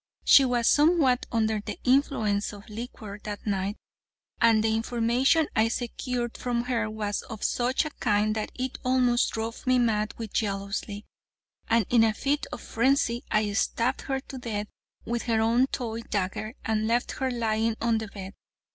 [0.25, 3.77] She was somewhat under the influence of liquor that night,
[4.41, 9.31] and the information I secured from her was of such a kind that it almost
[9.33, 11.05] drove me mad with jealousy,
[11.69, 14.69] and in a fit of frenzy I stabbed her to death
[15.05, 18.33] with her own toy dagger and left her lying on the bed.